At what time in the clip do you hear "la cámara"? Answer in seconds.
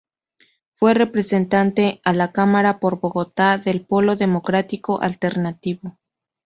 2.13-2.79